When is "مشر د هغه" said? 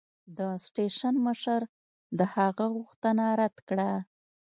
1.27-2.65